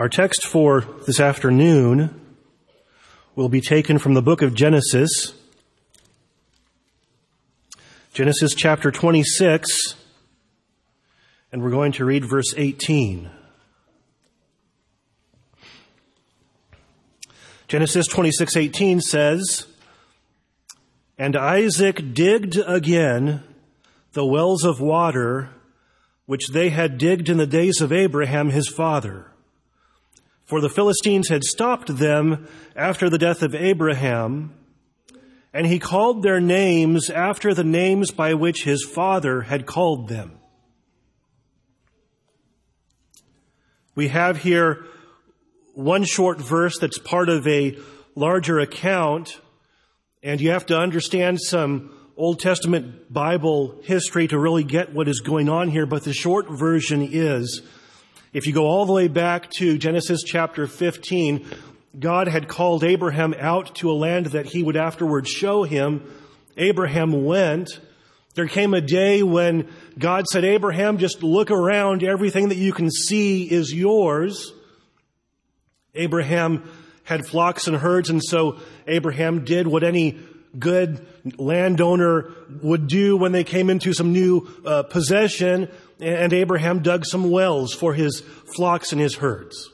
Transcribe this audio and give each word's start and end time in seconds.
Our 0.00 0.08
text 0.08 0.46
for 0.46 0.80
this 1.06 1.20
afternoon 1.20 2.18
will 3.36 3.50
be 3.50 3.60
taken 3.60 3.98
from 3.98 4.14
the 4.14 4.22
book 4.22 4.40
of 4.40 4.54
Genesis, 4.54 5.34
Genesis 8.14 8.54
chapter 8.54 8.90
26, 8.90 9.96
and 11.52 11.62
we're 11.62 11.68
going 11.68 11.92
to 11.92 12.06
read 12.06 12.24
verse 12.24 12.54
18. 12.56 13.28
Genesis 17.68 18.08
26:18 18.08 19.02
says, 19.02 19.66
"And 21.18 21.36
Isaac 21.36 22.14
digged 22.14 22.56
again 22.56 23.42
the 24.12 24.24
wells 24.24 24.64
of 24.64 24.80
water 24.80 25.50
which 26.24 26.48
they 26.52 26.70
had 26.70 26.96
digged 26.96 27.28
in 27.28 27.36
the 27.36 27.46
days 27.46 27.82
of 27.82 27.92
Abraham 27.92 28.48
his 28.48 28.66
father." 28.66 29.29
For 30.50 30.60
the 30.60 30.68
Philistines 30.68 31.28
had 31.28 31.44
stopped 31.44 31.96
them 31.96 32.48
after 32.74 33.08
the 33.08 33.18
death 33.18 33.44
of 33.44 33.54
Abraham, 33.54 34.52
and 35.54 35.64
he 35.64 35.78
called 35.78 36.24
their 36.24 36.40
names 36.40 37.08
after 37.08 37.54
the 37.54 37.62
names 37.62 38.10
by 38.10 38.34
which 38.34 38.64
his 38.64 38.84
father 38.84 39.42
had 39.42 39.64
called 39.64 40.08
them. 40.08 40.40
We 43.94 44.08
have 44.08 44.38
here 44.38 44.86
one 45.74 46.02
short 46.02 46.40
verse 46.40 46.80
that's 46.80 46.98
part 46.98 47.28
of 47.28 47.46
a 47.46 47.78
larger 48.16 48.58
account, 48.58 49.40
and 50.20 50.40
you 50.40 50.50
have 50.50 50.66
to 50.66 50.76
understand 50.76 51.40
some 51.40 51.94
Old 52.16 52.40
Testament 52.40 53.12
Bible 53.12 53.78
history 53.84 54.26
to 54.26 54.36
really 54.36 54.64
get 54.64 54.92
what 54.92 55.06
is 55.06 55.20
going 55.20 55.48
on 55.48 55.68
here, 55.68 55.86
but 55.86 56.02
the 56.02 56.12
short 56.12 56.50
version 56.50 57.08
is 57.08 57.62
if 58.32 58.46
you 58.46 58.52
go 58.52 58.66
all 58.66 58.86
the 58.86 58.92
way 58.92 59.08
back 59.08 59.50
to 59.58 59.76
Genesis 59.76 60.22
chapter 60.24 60.68
15, 60.68 61.46
God 61.98 62.28
had 62.28 62.46
called 62.46 62.84
Abraham 62.84 63.34
out 63.36 63.74
to 63.76 63.90
a 63.90 63.92
land 63.92 64.26
that 64.26 64.46
he 64.46 64.62
would 64.62 64.76
afterwards 64.76 65.28
show 65.28 65.64
him. 65.64 66.08
Abraham 66.56 67.24
went. 67.24 67.80
There 68.34 68.46
came 68.46 68.72
a 68.72 68.80
day 68.80 69.24
when 69.24 69.68
God 69.98 70.26
said, 70.28 70.44
Abraham, 70.44 70.98
just 70.98 71.24
look 71.24 71.50
around. 71.50 72.04
Everything 72.04 72.50
that 72.50 72.56
you 72.56 72.72
can 72.72 72.88
see 72.88 73.50
is 73.50 73.74
yours. 73.74 74.52
Abraham 75.96 76.70
had 77.02 77.26
flocks 77.26 77.66
and 77.66 77.76
herds, 77.76 78.10
and 78.10 78.22
so 78.22 78.60
Abraham 78.86 79.44
did 79.44 79.66
what 79.66 79.82
any 79.82 80.20
good 80.56 81.04
landowner 81.36 82.30
would 82.62 82.86
do 82.86 83.16
when 83.16 83.32
they 83.32 83.42
came 83.42 83.70
into 83.70 83.92
some 83.92 84.12
new 84.12 84.48
uh, 84.64 84.84
possession 84.84 85.68
and 86.00 86.32
Abraham 86.32 86.80
dug 86.80 87.04
some 87.04 87.30
wells 87.30 87.72
for 87.74 87.94
his 87.94 88.20
flocks 88.54 88.92
and 88.92 89.00
his 89.00 89.16
herds. 89.16 89.70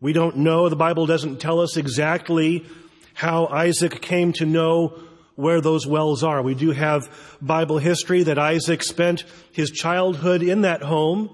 We 0.00 0.12
don't 0.12 0.38
know, 0.38 0.68
the 0.68 0.76
Bible 0.76 1.06
doesn't 1.06 1.40
tell 1.40 1.60
us 1.60 1.76
exactly 1.76 2.66
how 3.14 3.46
Isaac 3.46 4.02
came 4.02 4.32
to 4.34 4.46
know 4.46 4.98
where 5.36 5.60
those 5.60 5.86
wells 5.86 6.22
are. 6.22 6.42
We 6.42 6.54
do 6.54 6.72
have 6.72 7.10
Bible 7.40 7.78
history 7.78 8.22
that 8.24 8.38
Isaac 8.38 8.82
spent 8.82 9.24
his 9.52 9.70
childhood 9.70 10.42
in 10.42 10.62
that 10.62 10.82
home. 10.82 11.30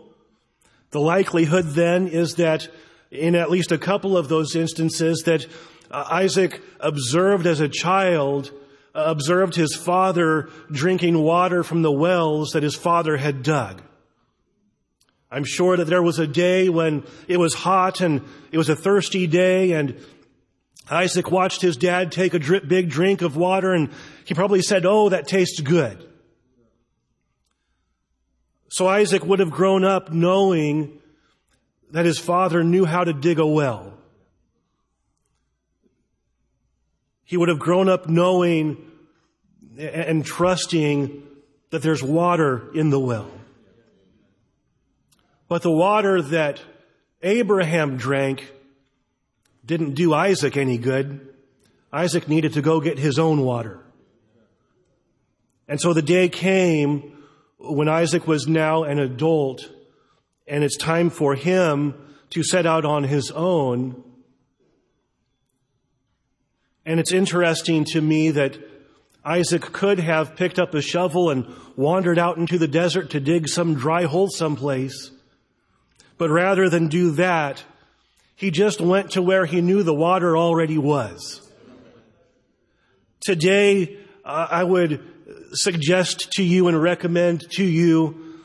The 0.91 1.01
likelihood 1.01 1.67
then 1.71 2.09
is 2.09 2.37
that 2.37 2.69
in 3.11 3.35
at 3.35 3.51
least 3.51 3.73
a 3.73 3.79
couple 3.79 4.17
of 4.17 4.29
those 4.29 4.57
instances 4.57 5.23
that 5.27 5.47
uh, 5.91 6.07
Isaac 6.11 6.61
observed 6.81 7.47
as 7.47 7.61
a 7.61 7.69
child 7.69 8.51
observed 8.95 9.55
his 9.55 9.75
father 9.75 10.51
drinking 10.71 11.19
water 11.19 11.63
from 11.63 11.83
the 11.83 11.93
wells 11.93 12.51
that 12.51 12.63
his 12.63 12.75
father 12.75 13.17
had 13.17 13.43
dug. 13.43 13.83
I'm 15.31 15.45
sure 15.45 15.79
that 15.79 15.87
there 15.87 16.03
was 16.03 16.19
a 16.19 16.27
day 16.27 16.69
when 16.69 17.05
it 17.27 17.39
was 17.39 17.55
hot 17.55 18.03
and 18.03 18.23
it 18.51 18.59
was 18.59 18.69
a 18.69 18.77
thirsty 18.77 19.27
day 19.27 19.73
and 19.73 19.99
Isaac 20.91 21.31
watched 21.31 21.63
his 21.63 21.77
dad 21.79 22.13
take 22.13 22.35
a 22.35 22.39
drip, 22.39 22.69
big 22.69 22.91
drink 22.91 23.23
of 23.23 23.35
water 23.35 23.73
and 23.73 23.91
he 24.27 24.35
probably 24.35 24.61
said, 24.61 24.85
Oh, 24.85 25.09
that 25.09 25.27
tastes 25.27 25.61
good. 25.61 26.07
So 28.69 28.87
Isaac 28.87 29.25
would 29.25 29.39
have 29.39 29.51
grown 29.51 29.85
up 29.85 30.13
knowing 30.13 30.99
that 31.93 32.05
his 32.05 32.19
father 32.19 32.63
knew 32.63 32.85
how 32.85 33.05
to 33.05 33.13
dig 33.13 33.39
a 33.39 33.47
well. 33.47 33.93
He 37.25 37.39
would 37.39 37.49
have 37.49 37.59
grown 37.59 37.89
up 37.89 38.09
knowing 38.09 38.92
and 39.79 40.25
trusting 40.25 41.23
that 41.71 41.83
there's 41.83 42.03
water 42.03 42.71
in 42.75 42.91
the 42.91 43.01
well. 43.01 43.31
But 45.49 45.63
the 45.63 45.71
water 45.71 46.23
that 46.23 46.61
Abraham 47.23 47.97
drank 47.97 48.51
didn't 49.65 49.95
do 49.95 50.13
Isaac 50.13 50.57
any 50.57 50.79
good. 50.79 51.35
Isaac 51.93 52.29
needed 52.29 52.55
to 52.55 52.63
go 52.63 52.81
get 52.81 52.99
his 52.99 53.19
own 53.19 53.43
water. 53.43 53.81
And 55.69 55.81
so 55.81 55.93
the 55.93 56.03
day 56.03 56.29
came 56.29 57.19
when 57.59 57.89
Isaac 57.89 58.27
was 58.27 58.47
now 58.49 58.85
an 58.85 58.99
adult 58.99 59.71
and 60.47 60.65
it's 60.65 60.77
time 60.77 61.11
for 61.11 61.35
him 61.35 61.95
to 62.31 62.43
set 62.43 62.67
out 62.67 62.85
on 62.85 63.05
his 63.05 63.31
own 63.31 64.03
and 66.85 66.99
it's 66.99 67.13
interesting 67.13 67.85
to 67.87 68.01
me 68.01 68.31
that 68.33 68.59
Isaac 69.25 69.63
could 69.63 70.01
have 70.01 70.37
picked 70.37 70.59
up 70.59 70.75
a 70.75 70.83
shovel 70.83 71.31
and 71.31 71.47
wandered 71.77 72.19
out 72.19 72.39
into 72.39 72.59
the 72.59 72.69
desert 72.69 73.11
to 73.11 73.21
dig 73.21 73.49
some 73.49 73.75
dry 73.75 74.05
hole 74.05 74.29
someplace. 74.29 75.11
But 76.19 76.31
rather 76.31 76.69
than 76.69 76.89
do 76.89 77.13
that, 77.13 77.63
he 78.35 78.51
just 78.51 78.81
went 78.81 79.13
to 79.13 79.23
where 79.23 79.47
he 79.47 79.61
knew 79.61 79.83
the 79.83 79.95
water 79.95 80.37
already 80.37 80.79
was. 80.79 81.49
Today, 83.21 83.99
uh, 84.25 84.49
I 84.51 84.65
would 84.65 85.01
suggest 85.53 86.33
to 86.33 86.43
you 86.43 86.67
and 86.69 86.83
recommend 86.83 87.43
to 87.53 87.65
you 87.65 88.41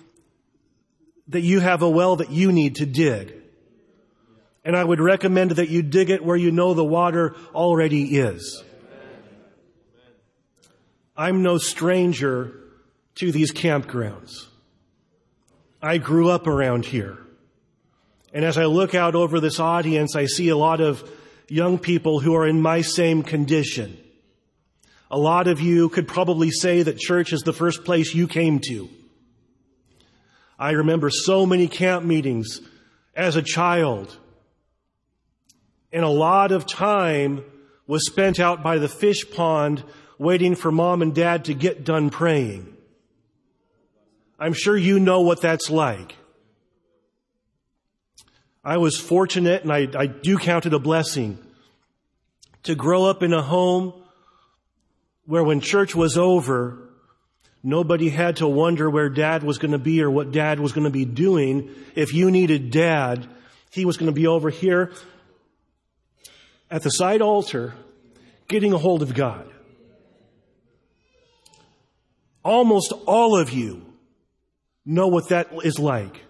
that 1.29 1.41
you 1.41 1.59
have 1.59 1.81
a 1.81 1.89
well 1.89 2.17
that 2.17 2.31
you 2.31 2.51
need 2.51 2.75
to 2.75 2.85
dig. 2.85 3.33
And 4.63 4.75
I 4.75 4.83
would 4.83 4.99
recommend 4.99 5.51
that 5.51 5.69
you 5.69 5.81
dig 5.81 6.09
it 6.09 6.23
where 6.23 6.35
you 6.35 6.51
know 6.51 6.73
the 6.73 6.83
water 6.83 7.35
already 7.55 8.17
is. 8.17 8.63
I'm 11.17 11.41
no 11.41 11.57
stranger 11.57 12.53
to 13.15 13.31
these 13.31 13.51
campgrounds. 13.51 14.45
I 15.81 15.97
grew 15.97 16.29
up 16.29 16.47
around 16.47 16.85
here. 16.85 17.17
And 18.33 18.45
as 18.45 18.57
I 18.57 18.65
look 18.65 18.93
out 18.93 19.15
over 19.15 19.39
this 19.39 19.59
audience, 19.59 20.15
I 20.15 20.25
see 20.25 20.49
a 20.49 20.57
lot 20.57 20.79
of 20.79 21.09
young 21.49 21.79
people 21.79 22.19
who 22.19 22.35
are 22.35 22.47
in 22.47 22.61
my 22.61 22.81
same 22.81 23.23
condition. 23.23 23.97
A 25.09 25.17
lot 25.17 25.47
of 25.47 25.59
you 25.61 25.89
could 25.89 26.07
probably 26.07 26.51
say 26.51 26.83
that 26.83 26.99
church 26.99 27.33
is 27.33 27.41
the 27.41 27.53
first 27.53 27.83
place 27.83 28.13
you 28.13 28.27
came 28.27 28.59
to. 28.67 28.89
I 30.59 30.71
remember 30.71 31.09
so 31.09 31.45
many 31.45 31.67
camp 31.67 32.05
meetings 32.05 32.61
as 33.15 33.35
a 33.35 33.41
child 33.41 34.15
and 35.91 36.03
a 36.03 36.09
lot 36.09 36.51
of 36.51 36.65
time 36.65 37.43
was 37.87 38.05
spent 38.05 38.39
out 38.39 38.61
by 38.61 38.77
the 38.77 38.89
fish 38.89 39.29
pond 39.31 39.83
waiting 40.19 40.55
for 40.55 40.71
mom 40.71 41.01
and 41.01 41.13
dad 41.13 41.45
to 41.45 41.53
get 41.53 41.83
done 41.83 42.09
praying. 42.09 42.75
I'm 44.39 44.53
sure 44.53 44.77
you 44.77 44.99
know 44.99 45.21
what 45.21 45.41
that's 45.41 45.69
like. 45.69 46.15
I 48.63 48.77
was 48.77 48.99
fortunate 48.99 49.63
and 49.63 49.71
I, 49.71 49.87
I 49.97 50.07
do 50.07 50.37
count 50.37 50.65
it 50.65 50.73
a 50.73 50.79
blessing 50.79 51.39
to 52.63 52.75
grow 52.75 53.05
up 53.05 53.23
in 53.23 53.33
a 53.33 53.41
home 53.41 53.93
where 55.25 55.43
when 55.43 55.61
church 55.61 55.95
was 55.95 56.17
over, 56.17 56.77
nobody 57.63 58.09
had 58.09 58.37
to 58.37 58.47
wonder 58.47 58.89
where 58.89 59.09
dad 59.09 59.43
was 59.43 59.57
going 59.57 59.71
to 59.71 59.77
be 59.77 60.01
or 60.01 60.11
what 60.11 60.31
dad 60.31 60.59
was 60.59 60.73
going 60.73 60.83
to 60.83 60.91
be 60.91 61.05
doing. 61.05 61.73
If 61.95 62.13
you 62.13 62.29
needed 62.29 62.71
dad, 62.71 63.27
he 63.71 63.85
was 63.85 63.97
going 63.97 64.07
to 64.07 64.15
be 64.15 64.27
over 64.27 64.49
here 64.49 64.91
at 66.69 66.83
the 66.83 66.89
side 66.89 67.21
altar 67.21 67.73
getting 68.47 68.73
a 68.73 68.77
hold 68.77 69.01
of 69.01 69.13
God. 69.13 69.49
Almost 72.47 72.93
all 73.05 73.37
of 73.37 73.51
you 73.51 73.85
know 74.85 75.09
what 75.09 75.27
that 75.29 75.49
is 75.65 75.79
like. 75.79 76.23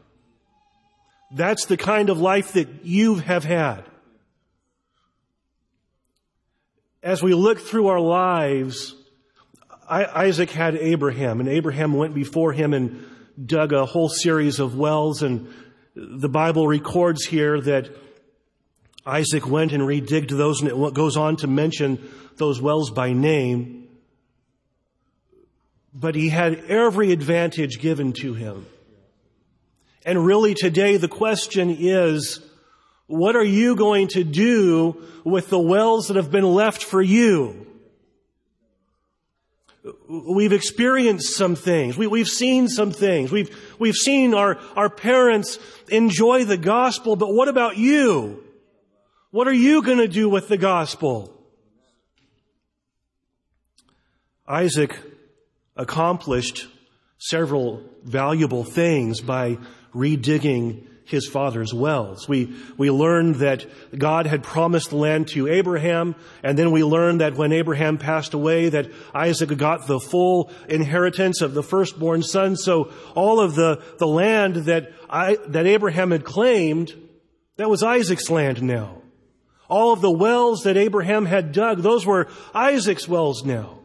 That's 1.31 1.65
the 1.65 1.77
kind 1.77 2.09
of 2.09 2.19
life 2.19 2.53
that 2.53 2.83
you 2.83 3.15
have 3.19 3.43
had. 3.43 3.83
As 7.03 7.21
we 7.21 7.35
look 7.35 7.59
through 7.59 7.89
our 7.89 7.99
lives, 7.99 8.95
Isaac 9.87 10.49
had 10.49 10.75
Abraham, 10.77 11.39
and 11.39 11.47
Abraham 11.47 11.93
went 11.93 12.15
before 12.15 12.51
him 12.51 12.73
and 12.73 13.05
dug 13.45 13.71
a 13.71 13.85
whole 13.85 14.09
series 14.09 14.59
of 14.59 14.75
wells, 14.75 15.21
and 15.21 15.47
the 15.95 16.29
Bible 16.29 16.67
records 16.67 17.25
here 17.25 17.61
that 17.61 17.91
Isaac 19.05 19.47
went 19.47 19.71
and 19.71 19.83
redigged 19.83 20.35
those, 20.35 20.63
and 20.63 20.71
it 20.71 20.93
goes 20.95 21.15
on 21.15 21.35
to 21.37 21.47
mention 21.47 22.09
those 22.37 22.59
wells 22.59 22.89
by 22.89 23.13
name. 23.13 23.76
But 25.99 26.13
he 26.13 26.29
had 26.29 26.65
every 26.65 27.11
advantage 27.11 27.79
given 27.79 28.13
to 28.21 28.35
him. 28.35 28.67
And 30.05 30.23
really 30.23 30.53
today 30.53 30.97
the 30.97 31.07
question 31.07 31.75
is, 31.77 32.39
what 33.07 33.35
are 33.35 33.43
you 33.43 33.75
going 33.75 34.09
to 34.09 34.23
do 34.23 35.01
with 35.23 35.49
the 35.49 35.59
wells 35.59 36.07
that 36.07 36.17
have 36.17 36.29
been 36.29 36.45
left 36.45 36.83
for 36.83 37.01
you? 37.01 37.65
We've 40.07 40.53
experienced 40.53 41.35
some 41.35 41.55
things. 41.55 41.97
We, 41.97 42.19
have 42.19 42.27
seen 42.27 42.67
some 42.67 42.91
things. 42.91 43.31
We've, 43.31 43.49
we've 43.79 43.95
seen 43.95 44.33
our, 44.33 44.59
our 44.75 44.89
parents 44.89 45.57
enjoy 45.89 46.43
the 46.43 46.57
gospel, 46.57 47.15
but 47.15 47.33
what 47.33 47.47
about 47.47 47.77
you? 47.77 48.43
What 49.31 49.47
are 49.47 49.53
you 49.53 49.81
going 49.81 49.97
to 49.97 50.07
do 50.07 50.29
with 50.29 50.47
the 50.47 50.57
gospel? 50.57 51.33
Isaac 54.47 54.97
accomplished 55.77 56.67
several 57.17 57.83
valuable 58.03 58.63
things 58.63 59.21
by 59.21 59.57
redigging 59.93 60.85
his 61.07 61.25
father's 61.25 61.73
wells. 61.73 62.27
We, 62.27 62.53
we 62.77 62.91
learned 62.91 63.35
that 63.35 63.65
God 63.97 64.25
had 64.25 64.43
promised 64.43 64.89
the 64.89 64.97
land 64.97 65.29
to 65.29 65.47
Abraham, 65.47 66.15
and 66.43 66.59
then 66.59 66.71
we 66.71 66.83
learned 66.83 67.21
that 67.21 67.35
when 67.35 67.53
Abraham 67.53 67.97
passed 67.97 68.33
away, 68.33 68.69
that 68.69 68.91
Isaac 69.15 69.57
got 69.57 69.87
the 69.87 70.01
full 70.01 70.51
inheritance 70.67 71.41
of 71.41 71.53
the 71.53 71.63
firstborn 71.63 72.23
son. 72.23 72.57
So 72.57 72.91
all 73.15 73.39
of 73.39 73.55
the, 73.55 73.81
the 73.99 74.07
land 74.07 74.55
that 74.65 74.91
I, 75.09 75.37
that 75.47 75.65
Abraham 75.65 76.11
had 76.11 76.25
claimed, 76.25 76.93
that 77.55 77.69
was 77.69 77.83
Isaac's 77.83 78.29
land 78.29 78.61
now. 78.61 79.01
All 79.69 79.93
of 79.93 80.01
the 80.01 80.11
wells 80.11 80.63
that 80.63 80.75
Abraham 80.75 81.25
had 81.25 81.53
dug, 81.53 81.81
those 81.81 82.05
were 82.05 82.27
Isaac's 82.53 83.07
wells 83.07 83.45
now. 83.45 83.76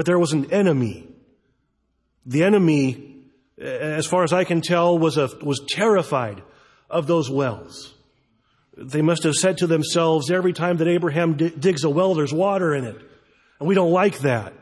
But 0.00 0.06
there 0.06 0.18
was 0.18 0.32
an 0.32 0.50
enemy. 0.50 1.06
The 2.24 2.42
enemy 2.42 3.26
as 3.58 4.06
far 4.06 4.24
as 4.24 4.32
I 4.32 4.44
can 4.44 4.62
tell, 4.62 4.98
was, 4.98 5.18
a, 5.18 5.28
was 5.42 5.60
terrified 5.68 6.42
of 6.88 7.06
those 7.06 7.28
wells. 7.28 7.92
They 8.78 9.02
must 9.02 9.24
have 9.24 9.34
said 9.34 9.58
to 9.58 9.66
themselves, 9.66 10.30
every 10.30 10.54
time 10.54 10.78
that 10.78 10.88
Abraham 10.88 11.36
d- 11.36 11.50
digs 11.50 11.84
a 11.84 11.90
well, 11.90 12.14
there's 12.14 12.32
water 12.32 12.74
in 12.74 12.84
it. 12.84 12.96
And 13.58 13.68
we 13.68 13.74
don't 13.74 13.92
like 13.92 14.20
that. 14.20 14.54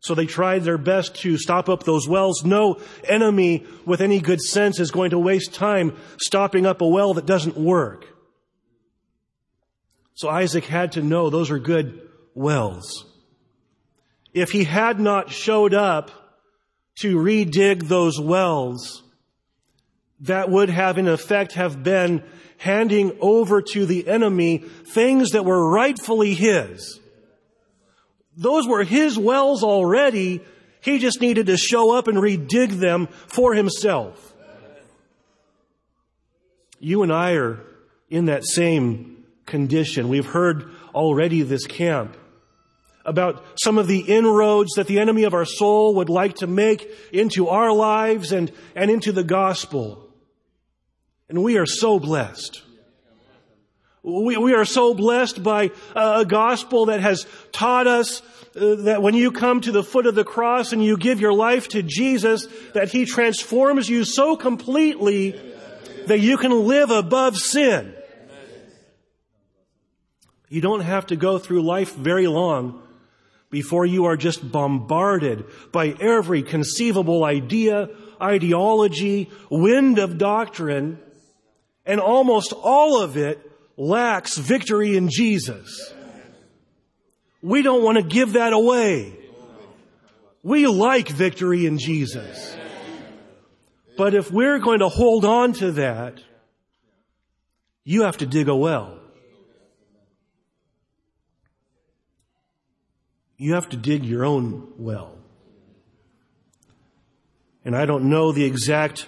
So 0.00 0.16
they 0.16 0.26
tried 0.26 0.64
their 0.64 0.78
best 0.78 1.14
to 1.20 1.38
stop 1.38 1.68
up 1.68 1.84
those 1.84 2.08
wells. 2.08 2.44
No 2.44 2.80
enemy 3.04 3.64
with 3.86 4.00
any 4.00 4.18
good 4.18 4.40
sense 4.40 4.80
is 4.80 4.90
going 4.90 5.10
to 5.10 5.18
waste 5.20 5.54
time 5.54 5.96
stopping 6.20 6.66
up 6.66 6.80
a 6.80 6.88
well 6.88 7.14
that 7.14 7.24
doesn't 7.24 7.56
work. 7.56 8.04
So 10.14 10.28
Isaac 10.28 10.64
had 10.64 10.90
to 10.92 11.02
know 11.02 11.30
those 11.30 11.52
are 11.52 11.60
good 11.60 12.00
wells. 12.34 13.06
If 14.32 14.50
he 14.50 14.64
had 14.64 15.00
not 15.00 15.30
showed 15.30 15.74
up 15.74 16.10
to 17.00 17.16
redig 17.16 17.88
those 17.88 18.20
wells, 18.20 19.02
that 20.20 20.50
would 20.50 20.68
have 20.68 20.98
in 20.98 21.08
effect 21.08 21.54
have 21.54 21.82
been 21.82 22.22
handing 22.58 23.16
over 23.20 23.62
to 23.62 23.86
the 23.86 24.06
enemy 24.06 24.58
things 24.58 25.30
that 25.30 25.44
were 25.44 25.70
rightfully 25.70 26.34
his. 26.34 27.00
Those 28.36 28.68
were 28.68 28.84
his 28.84 29.18
wells 29.18 29.64
already. 29.64 30.42
He 30.82 30.98
just 30.98 31.20
needed 31.20 31.46
to 31.46 31.56
show 31.56 31.96
up 31.96 32.06
and 32.06 32.18
redig 32.18 32.72
them 32.78 33.08
for 33.26 33.54
himself. 33.54 34.34
You 36.78 37.02
and 37.02 37.12
I 37.12 37.32
are 37.32 37.60
in 38.08 38.26
that 38.26 38.44
same 38.46 39.24
condition. 39.46 40.08
We've 40.08 40.26
heard 40.26 40.70
already 40.94 41.42
this 41.42 41.66
camp 41.66 42.16
about 43.10 43.44
some 43.60 43.76
of 43.76 43.88
the 43.88 43.98
inroads 43.98 44.74
that 44.74 44.86
the 44.86 45.00
enemy 45.00 45.24
of 45.24 45.34
our 45.34 45.44
soul 45.44 45.96
would 45.96 46.08
like 46.08 46.36
to 46.36 46.46
make 46.46 46.88
into 47.12 47.48
our 47.48 47.72
lives 47.72 48.30
and, 48.30 48.52
and 48.76 48.88
into 48.88 49.10
the 49.10 49.24
gospel. 49.24 50.08
And 51.28 51.42
we 51.42 51.58
are 51.58 51.66
so 51.66 51.98
blessed. 51.98 52.62
We, 54.04 54.36
we 54.36 54.54
are 54.54 54.64
so 54.64 54.94
blessed 54.94 55.42
by 55.42 55.72
a 55.94 56.24
gospel 56.24 56.86
that 56.86 57.00
has 57.00 57.26
taught 57.50 57.88
us 57.88 58.22
uh, 58.56 58.76
that 58.84 59.02
when 59.02 59.14
you 59.14 59.32
come 59.32 59.60
to 59.60 59.72
the 59.72 59.82
foot 59.82 60.06
of 60.06 60.14
the 60.14 60.24
cross 60.24 60.72
and 60.72 60.82
you 60.82 60.96
give 60.96 61.20
your 61.20 61.34
life 61.34 61.68
to 61.70 61.82
Jesus, 61.82 62.46
that 62.74 62.90
He 62.90 63.06
transforms 63.06 63.88
you 63.88 64.04
so 64.04 64.36
completely 64.36 65.32
that 66.06 66.20
you 66.20 66.38
can 66.38 66.52
live 66.66 66.90
above 66.90 67.36
sin. 67.36 67.92
You 70.48 70.60
don't 70.60 70.80
have 70.80 71.06
to 71.08 71.16
go 71.16 71.38
through 71.38 71.62
life 71.62 71.94
very 71.94 72.28
long 72.28 72.82
before 73.50 73.84
you 73.84 74.06
are 74.06 74.16
just 74.16 74.50
bombarded 74.50 75.44
by 75.72 75.88
every 76.00 76.42
conceivable 76.42 77.24
idea, 77.24 77.88
ideology, 78.22 79.28
wind 79.50 79.98
of 79.98 80.18
doctrine, 80.18 80.98
and 81.84 82.00
almost 82.00 82.52
all 82.52 83.02
of 83.02 83.16
it 83.16 83.50
lacks 83.76 84.36
victory 84.36 84.96
in 84.96 85.08
Jesus. 85.10 85.92
We 87.42 87.62
don't 87.62 87.82
want 87.82 87.96
to 87.96 88.04
give 88.04 88.34
that 88.34 88.52
away. 88.52 89.16
We 90.42 90.66
like 90.66 91.08
victory 91.08 91.66
in 91.66 91.78
Jesus. 91.78 92.56
But 93.96 94.14
if 94.14 94.30
we're 94.30 94.58
going 94.58 94.80
to 94.80 94.88
hold 94.88 95.24
on 95.24 95.52
to 95.54 95.72
that, 95.72 96.20
you 97.84 98.02
have 98.02 98.18
to 98.18 98.26
dig 98.26 98.48
a 98.48 98.54
well. 98.54 98.99
You 103.40 103.54
have 103.54 103.70
to 103.70 103.78
dig 103.78 104.04
your 104.04 104.26
own 104.26 104.70
well. 104.76 105.16
And 107.64 107.74
I 107.74 107.86
don't 107.86 108.10
know 108.10 108.32
the 108.32 108.44
exact 108.44 109.06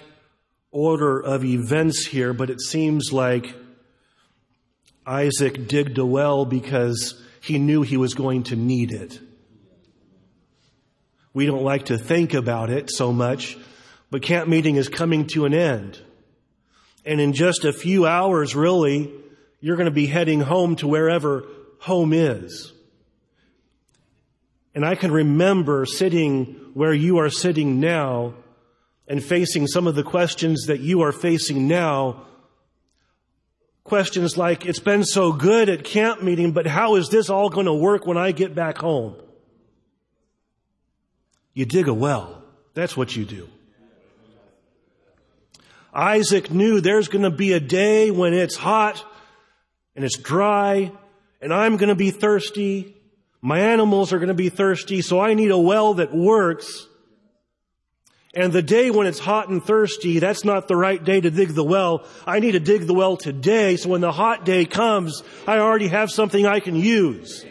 order 0.71 1.19
of 1.19 1.45
events 1.45 2.03
here, 2.03 2.33
but 2.33 2.49
it 2.49 2.59
seems 2.59 3.13
like 3.13 3.55
Isaac 5.05 5.67
digged 5.67 5.99
a 5.99 6.05
well 6.05 6.45
because 6.45 7.21
he 7.41 7.59
knew 7.59 7.83
he 7.83 7.95
was 7.95 8.15
going 8.15 8.41
to 8.45 8.55
need 8.55 8.91
it. 8.91 9.19
We 11.35 11.45
don't 11.45 11.63
like 11.63 11.85
to 11.85 11.99
think 11.99 12.33
about 12.33 12.71
it 12.71 12.89
so 12.89 13.13
much, 13.13 13.55
but 14.09 14.23
camp 14.23 14.49
meeting 14.49 14.77
is 14.77 14.89
coming 14.89 15.27
to 15.27 15.45
an 15.45 15.53
end. 15.53 16.01
And 17.05 17.21
in 17.21 17.33
just 17.33 17.65
a 17.65 17.71
few 17.71 18.07
hours, 18.07 18.55
really, 18.55 19.13
you're 19.59 19.77
going 19.77 19.85
to 19.85 19.91
be 19.91 20.07
heading 20.07 20.39
home 20.39 20.75
to 20.77 20.87
wherever 20.87 21.45
home 21.77 22.13
is. 22.13 22.73
And 24.75 24.85
I 24.85 24.95
can 24.95 25.11
remember 25.11 25.85
sitting 25.85 26.71
where 26.73 26.93
you 26.93 27.19
are 27.19 27.29
sitting 27.29 27.79
now 27.79 28.33
and 29.07 29.23
facing 29.23 29.67
some 29.67 29.85
of 29.87 29.95
the 29.95 30.03
questions 30.03 30.65
that 30.67 30.79
you 30.79 31.01
are 31.01 31.11
facing 31.11 31.67
now. 31.67 32.25
Questions 33.83 34.37
like, 34.37 34.65
it's 34.65 34.79
been 34.79 35.03
so 35.03 35.31
good 35.31 35.69
at 35.69 35.83
camp 35.83 36.23
meeting, 36.23 36.53
but 36.53 36.65
how 36.65 36.95
is 36.95 37.09
this 37.09 37.29
all 37.29 37.49
going 37.49 37.65
to 37.65 37.73
work 37.73 38.07
when 38.07 38.17
I 38.17 38.31
get 38.31 38.55
back 38.55 38.77
home? 38.77 39.15
You 41.53 41.65
dig 41.65 41.87
a 41.87 41.93
well. 41.93 42.43
That's 42.73 42.97
what 42.97 43.15
you 43.15 43.25
do. 43.25 43.49
Isaac 45.93 46.49
knew 46.49 46.81
there's 46.81 47.07
going 47.07 47.23
to 47.23 47.29
be 47.29 47.53
a 47.53 47.59
day 47.59 48.09
when 48.09 48.33
it's 48.33 48.55
hot 48.55 49.05
and 49.95 50.03
it's 50.03 50.17
dry 50.17 50.91
and 51.39 51.53
I'm 51.53 51.77
going 51.77 51.89
to 51.89 51.95
be 51.95 52.09
thirsty 52.09 52.95
my 53.45 53.59
animals 53.59 54.13
are 54.13 54.19
going 54.19 54.29
to 54.29 54.33
be 54.33 54.47
thirsty, 54.47 55.01
so 55.01 55.19
I 55.19 55.33
need 55.33 55.51
a 55.51 55.57
well 55.57 55.95
that 55.95 56.15
works. 56.15 56.87
And 58.33 58.53
the 58.53 58.61
day 58.61 58.89
when 58.89 59.05
it's 59.05 59.19
hot 59.19 59.49
and 59.49 59.61
thirsty, 59.61 60.19
that's 60.19 60.45
not 60.45 60.69
the 60.69 60.77
right 60.77 61.03
day 61.03 61.19
to 61.19 61.29
dig 61.29 61.49
the 61.49 61.63
well. 61.63 62.07
I 62.25 62.39
need 62.39 62.53
to 62.53 62.61
dig 62.61 62.87
the 62.87 62.93
well 62.93 63.17
today, 63.17 63.75
so 63.75 63.89
when 63.89 63.99
the 63.99 64.13
hot 64.13 64.45
day 64.45 64.63
comes, 64.63 65.23
I 65.45 65.59
already 65.59 65.89
have 65.89 66.09
something 66.09 66.45
I 66.45 66.61
can 66.61 66.77
use. 66.77 67.45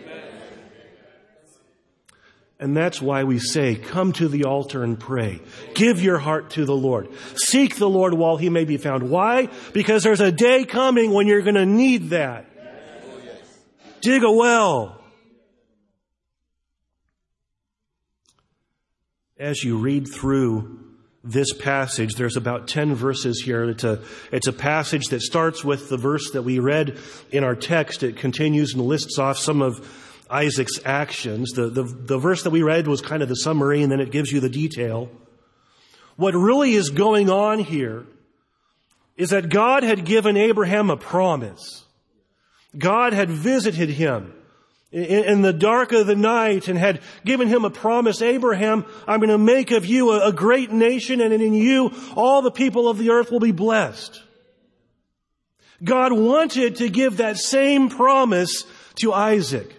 And 2.58 2.75
that's 2.75 3.02
why 3.02 3.25
we 3.25 3.38
say, 3.38 3.75
come 3.75 4.14
to 4.14 4.28
the 4.28 4.44
altar 4.44 4.82
and 4.82 4.99
pray. 4.99 5.42
Give 5.75 6.00
your 6.00 6.18
heart 6.18 6.52
to 6.52 6.64
the 6.64 6.75
Lord. 6.75 7.08
Seek 7.37 7.76
the 7.76 7.88
Lord 7.88 8.14
while 8.14 8.38
he 8.38 8.49
may 8.49 8.64
be 8.64 8.78
found. 8.78 9.11
Why? 9.11 9.50
Because 9.75 10.04
there's 10.04 10.22
a 10.22 10.32
day 10.32 10.64
coming 10.64 11.12
when 11.12 11.26
you're 11.26 11.42
going 11.42 11.56
to 11.56 11.66
need 11.66 12.11
that. 12.11 12.46
Dig 14.00 14.22
a 14.22 14.32
well. 14.32 15.01
As 19.42 19.64
you 19.64 19.76
read 19.76 20.06
through 20.06 20.78
this 21.25 21.52
passage, 21.52 22.14
there's 22.14 22.37
about 22.37 22.68
10 22.68 22.94
verses 22.94 23.42
here. 23.44 23.64
It's 23.64 23.82
a, 23.82 24.00
it's 24.30 24.46
a 24.46 24.52
passage 24.52 25.06
that 25.06 25.20
starts 25.20 25.64
with 25.64 25.88
the 25.88 25.96
verse 25.96 26.30
that 26.30 26.42
we 26.42 26.61
read 26.61 26.96
in 27.32 27.42
our 27.42 27.56
text. 27.56 28.04
It 28.04 28.16
continues 28.16 28.72
and 28.72 28.82
lists 28.82 29.18
off 29.18 29.38
some 29.38 29.61
of 29.61 29.84
Isaac's 30.30 30.78
actions. 30.84 31.50
The, 31.52 31.68
the, 31.68 31.82
the 31.82 32.18
verse 32.18 32.44
that 32.44 32.50
we 32.50 32.62
read 32.62 32.87
was 32.87 33.00
kind 33.00 33.20
of 33.20 33.28
the 33.28 33.34
summary 33.34 33.82
and 33.82 33.90
then 33.90 33.99
it 33.99 34.12
gives 34.12 34.30
you 34.30 34.38
the 34.38 34.49
detail. 34.49 35.11
What 36.14 36.34
really 36.34 36.75
is 36.75 36.90
going 36.90 37.28
on 37.28 37.58
here 37.58 38.06
is 39.16 39.30
that 39.30 39.49
God 39.49 39.82
had 39.82 40.04
given 40.04 40.37
Abraham 40.37 40.88
a 40.88 40.96
promise. 40.96 41.84
God 42.78 43.12
had 43.12 43.28
visited 43.28 43.90
him 43.90 44.34
in 44.92 45.40
the 45.40 45.54
dark 45.54 45.92
of 45.92 46.06
the 46.06 46.14
night 46.14 46.68
and 46.68 46.78
had 46.78 47.00
given 47.25 47.49
him 47.49 47.64
a 47.64 47.70
promise, 47.70 48.20
Abraham, 48.20 48.84
I'm 49.08 49.20
going 49.20 49.30
to 49.30 49.38
make 49.38 49.70
of 49.70 49.87
you 49.87 50.12
a, 50.12 50.32
great 50.32 50.70
nation 50.70 51.20
and 51.22 51.32
in 51.32 51.54
you 51.54 51.92
all 52.14 52.42
the 52.42 52.50
people 52.50 52.88
of 52.88 52.99
the 52.99 53.11
earth 53.11 53.30
will 53.30 53.40
be 53.40 53.52
blessed. 53.52 54.22
God 55.82 56.12
wanted 56.12 56.76
to 56.76 56.90
give 56.90 57.16
that 57.16 57.38
same 57.38 57.88
promise 57.88 58.64
to 58.96 59.12
Isaac. 59.12 59.75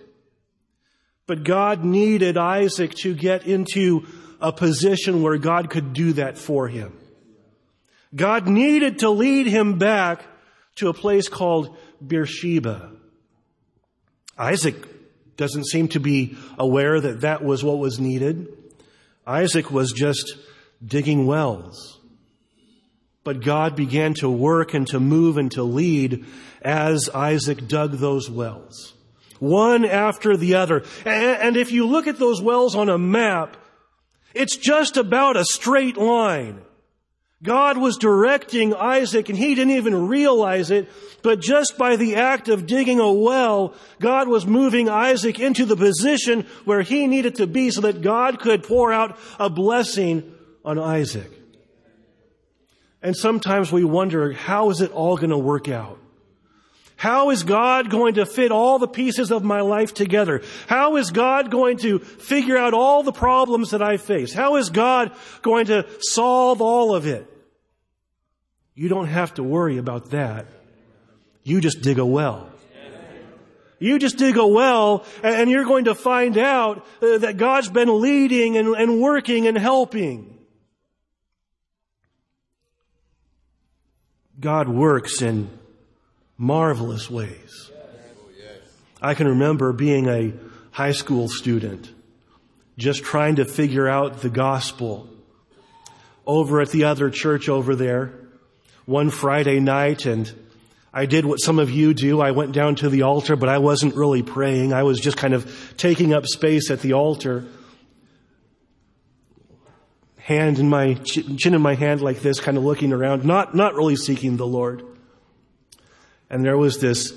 But 1.27 1.43
God 1.43 1.83
needed 1.83 2.35
Isaac 2.35 2.93
to 3.03 3.13
get 3.13 3.45
into 3.45 4.05
a 4.41 4.51
position 4.51 5.21
where 5.21 5.37
God 5.37 5.69
could 5.69 5.93
do 5.93 6.13
that 6.13 6.37
for 6.37 6.67
him. 6.67 6.97
God 8.15 8.47
needed 8.47 8.99
to 8.99 9.09
lead 9.09 9.47
him 9.47 9.77
back 9.77 10.25
to 10.75 10.89
a 10.89 10.93
place 10.93 11.29
called 11.29 11.77
Beersheba. 12.05 12.91
Isaac 14.37 14.92
doesn't 15.37 15.67
seem 15.67 15.87
to 15.89 15.99
be 15.99 16.37
aware 16.57 16.99
that 16.99 17.21
that 17.21 17.43
was 17.43 17.63
what 17.63 17.79
was 17.79 17.99
needed. 17.99 18.47
Isaac 19.25 19.71
was 19.71 19.91
just 19.91 20.37
digging 20.85 21.25
wells. 21.25 21.99
But 23.23 23.41
God 23.41 23.75
began 23.75 24.13
to 24.15 24.29
work 24.29 24.73
and 24.73 24.85
to 24.87 24.99
move 24.99 25.37
and 25.37 25.49
to 25.51 25.63
lead 25.63 26.25
as 26.61 27.09
Isaac 27.13 27.67
dug 27.67 27.93
those 27.93 28.29
wells. 28.29 28.93
One 29.39 29.85
after 29.85 30.35
the 30.35 30.55
other. 30.55 30.83
And 31.05 31.57
if 31.57 31.71
you 31.71 31.87
look 31.87 32.07
at 32.07 32.19
those 32.19 32.41
wells 32.41 32.75
on 32.75 32.89
a 32.89 32.97
map, 32.97 33.57
it's 34.33 34.57
just 34.57 34.97
about 34.97 35.37
a 35.37 35.45
straight 35.45 35.97
line. 35.97 36.61
God 37.43 37.77
was 37.77 37.97
directing 37.97 38.73
Isaac 38.73 39.27
and 39.27 39.37
he 39.37 39.53
didn't 39.53 39.75
even 39.75 40.07
realize 40.07 40.71
it, 40.71 40.89
but 41.21 41.41
just 41.41 41.77
by 41.77 41.97
the 41.97 42.15
act 42.15 42.47
of 42.47 42.65
digging 42.65 43.01
a 43.01 43.11
well, 43.11 43.73
God 43.99 44.29
was 44.29 44.47
moving 44.47 44.87
Isaac 44.87 45.39
into 45.39 45.65
the 45.65 45.75
position 45.75 46.47
where 46.63 46.81
he 46.81 47.05
needed 47.05 47.35
to 47.35 47.47
be 47.47 47.69
so 47.69 47.81
that 47.81 48.01
God 48.01 48.39
could 48.39 48.63
pour 48.63 48.93
out 48.93 49.19
a 49.39 49.49
blessing 49.49 50.33
on 50.63 50.79
Isaac. 50.79 51.29
And 53.01 53.15
sometimes 53.15 53.73
we 53.73 53.83
wonder, 53.83 54.31
how 54.31 54.69
is 54.69 54.79
it 54.79 54.91
all 54.91 55.17
going 55.17 55.31
to 55.31 55.37
work 55.37 55.67
out? 55.67 55.99
How 56.95 57.31
is 57.31 57.43
God 57.43 57.89
going 57.89 58.13
to 58.13 58.25
fit 58.25 58.53
all 58.53 58.79
the 58.79 58.87
pieces 58.87 59.29
of 59.29 59.43
my 59.43 59.59
life 59.59 59.93
together? 59.93 60.41
How 60.67 60.95
is 60.95 61.11
God 61.11 61.51
going 61.51 61.79
to 61.79 61.99
figure 61.99 62.57
out 62.57 62.73
all 62.73 63.03
the 63.03 63.11
problems 63.11 63.71
that 63.71 63.81
I 63.81 63.97
face? 63.97 64.31
How 64.31 64.55
is 64.55 64.69
God 64.69 65.11
going 65.41 65.65
to 65.65 65.85
solve 65.99 66.61
all 66.61 66.95
of 66.95 67.05
it? 67.05 67.29
You 68.75 68.89
don't 68.89 69.07
have 69.07 69.35
to 69.35 69.43
worry 69.43 69.77
about 69.77 70.11
that. 70.11 70.47
You 71.43 71.61
just 71.61 71.81
dig 71.81 71.99
a 71.99 72.05
well. 72.05 72.49
You 73.79 73.99
just 73.99 74.17
dig 74.17 74.37
a 74.37 74.47
well 74.47 75.05
and 75.21 75.49
you're 75.51 75.65
going 75.65 75.85
to 75.85 75.95
find 75.95 76.37
out 76.37 76.85
uh, 77.01 77.17
that 77.17 77.35
God's 77.35 77.69
been 77.69 78.01
leading 78.01 78.55
and, 78.55 78.75
and 78.75 79.01
working 79.01 79.45
and 79.45 79.57
helping. 79.57 80.39
God 84.39 84.69
works 84.69 85.21
in 85.21 85.49
marvelous 86.37 87.09
ways. 87.09 87.71
I 89.01 89.15
can 89.15 89.27
remember 89.27 89.73
being 89.73 90.07
a 90.07 90.33
high 90.71 90.93
school 90.93 91.27
student, 91.27 91.91
just 92.77 93.03
trying 93.03 93.35
to 93.35 93.43
figure 93.43 93.87
out 93.87 94.21
the 94.21 94.29
gospel 94.29 95.09
over 96.25 96.61
at 96.61 96.69
the 96.69 96.85
other 96.85 97.09
church 97.09 97.49
over 97.49 97.75
there 97.75 98.22
one 98.85 99.09
Friday 99.09 99.59
night 99.59 100.05
and 100.05 100.31
I 100.93 101.07
did 101.07 101.25
what 101.25 101.37
some 101.37 101.57
of 101.57 101.71
you 101.71 101.95
do. 101.95 102.21
I 102.21 102.31
went 102.31 102.51
down 102.51 102.75
to 102.75 102.89
the 102.89 103.01
altar, 103.01 103.35
but 103.35 103.49
I 103.49 103.57
wasn't 103.57 103.95
really 103.95 104.21
praying. 104.21 104.73
I 104.73 104.83
was 104.83 104.99
just 104.99 105.17
kind 105.17 105.33
of 105.33 105.73
taking 105.75 106.13
up 106.13 106.27
space 106.27 106.69
at 106.69 106.81
the 106.81 106.93
altar. 106.93 107.45
Hand 110.17 110.59
in 110.59 110.69
my, 110.69 110.93
chin 110.93 111.55
in 111.55 111.61
my 111.61 111.73
hand 111.73 112.01
like 112.01 112.21
this, 112.21 112.39
kind 112.39 112.57
of 112.57 112.63
looking 112.63 112.93
around, 112.93 113.25
not, 113.25 113.55
not 113.55 113.73
really 113.73 113.95
seeking 113.95 114.37
the 114.37 114.45
Lord. 114.45 114.83
And 116.29 116.45
there 116.45 116.57
was 116.57 116.79
this 116.79 117.11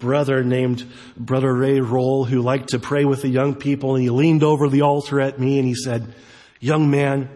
brother 0.00 0.42
named 0.42 0.84
Brother 1.16 1.54
Ray 1.54 1.80
Roll 1.80 2.24
who 2.24 2.42
liked 2.42 2.70
to 2.70 2.80
pray 2.80 3.04
with 3.04 3.22
the 3.22 3.28
young 3.28 3.54
people 3.54 3.94
and 3.94 4.02
he 4.02 4.10
leaned 4.10 4.42
over 4.42 4.68
the 4.68 4.82
altar 4.82 5.20
at 5.20 5.38
me 5.38 5.58
and 5.58 5.66
he 5.66 5.74
said, 5.74 6.12
young 6.58 6.90
man, 6.90 7.28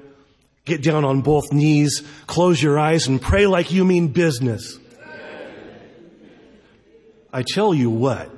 Get 0.67 0.83
down 0.83 1.05
on 1.05 1.23
both 1.23 1.53
knees, 1.53 2.03
close 2.27 2.61
your 2.61 2.77
eyes, 2.77 3.07
and 3.07 3.23
pray 3.23 3.47
like 3.47 3.71
you 3.71 3.85
mean 3.85 4.09
business. 4.09 4.79
I 7.33 7.43
tell 7.43 7.73
you 7.73 7.89
what, 7.89 8.31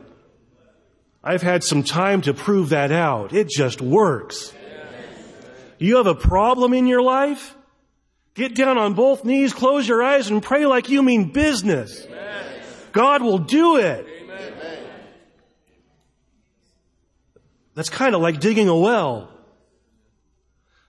I've 1.25 1.41
had 1.41 1.65
some 1.65 1.83
time 1.83 2.21
to 2.23 2.35
prove 2.35 2.69
that 2.69 2.93
out. 2.93 3.33
It 3.33 3.49
just 3.49 3.81
works. 3.81 4.53
You 5.79 5.97
have 5.97 6.07
a 6.07 6.15
problem 6.15 6.75
in 6.75 6.87
your 6.87 7.01
life? 7.01 7.57
Get 8.35 8.55
down 8.55 8.77
on 8.77 8.95
both 8.95 9.25
knees, 9.25 9.55
close 9.55 9.89
your 9.89 10.03
eyes, 10.03 10.29
and 10.29 10.43
pray 10.43 10.67
like 10.67 10.91
you 10.91 11.03
mean 11.03 11.33
business. 11.33 12.07
God 12.93 13.23
will 13.23 13.39
do 13.39 13.77
it. 13.77 14.07
That's 17.75 17.91
kind 17.91 18.15
of 18.15 18.21
like 18.21 18.41
digging 18.41 18.69
a 18.69 18.77
well. 18.77 19.31